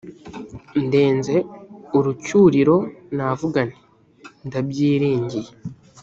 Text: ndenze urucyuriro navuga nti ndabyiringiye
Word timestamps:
ndenze 0.85 1.35
urucyuriro 1.97 2.77
navuga 3.17 3.61
nti 3.69 3.77
ndabyiringiye 4.47 5.51